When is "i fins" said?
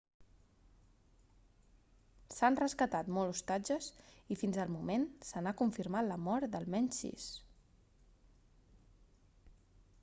4.35-4.59